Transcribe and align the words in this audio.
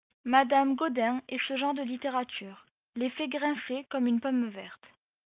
Madame 0.25 0.75
Gaudin 0.75 1.21
Et 1.29 1.37
ce 1.47 1.55
genre 1.57 1.75
de 1.75 1.83
littérature… 1.83 2.65
les 2.95 3.11
fait 3.11 3.27
grincer 3.27 3.85
comme 3.91 4.07
une 4.07 4.19
pomme 4.19 4.47
verte. 4.49 4.81